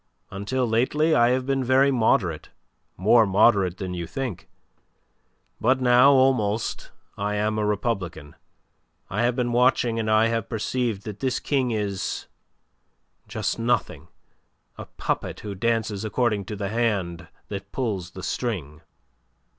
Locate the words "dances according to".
15.53-16.55